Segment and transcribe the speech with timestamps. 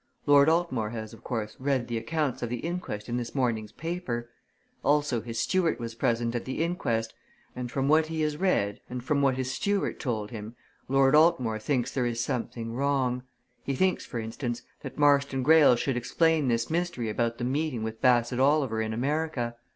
[0.25, 4.31] Lord Altmore has, of course, read the accounts of the inquest in this morning's paper.
[4.83, 7.13] Also his steward was present at the inquest.
[7.55, 10.55] And from what he has read, and from what his steward told him,
[10.87, 13.21] Lord Altmore thinks there is something wrong
[13.63, 18.01] he thinks, for instance, that Marston Greyle should explain this mystery about the meeting with
[18.01, 19.55] Bassett Oliver in America.